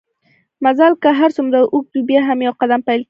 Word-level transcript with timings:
مزل 0.63 0.93
که 1.03 1.09
هرڅومره 1.19 1.59
اوږده 1.73 1.97
وي 1.99 2.03
بیا 2.09 2.21
هم 2.27 2.39
په 2.39 2.45
يو 2.47 2.53
قدم 2.61 2.79
پېل 2.87 2.93
کېږي 2.95 2.99